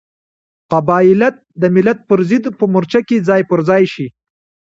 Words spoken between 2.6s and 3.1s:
مورچه